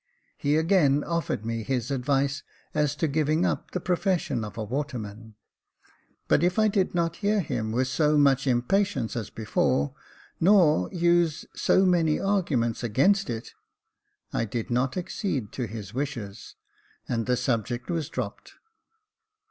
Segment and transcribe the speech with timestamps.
[0.35, 2.41] He again offered me his advice
[2.73, 5.35] as to giving up the pro fession of a waterman;
[6.27, 9.93] but if I did not hear him with so much impatience as before,
[10.39, 13.53] nor use so many arguments against it,
[14.33, 16.55] I did not accede to his wishes,
[17.07, 18.53] and the subject was dropped.